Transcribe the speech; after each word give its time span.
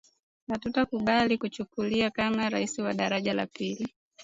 Hatutakubali 0.47 1.37
kuchukulia 1.37 2.09
kama 2.09 2.49
rais 2.49 2.79
wa 2.79 2.93
daraja 2.93 3.31
ya 3.33 3.47
pili 3.47 3.93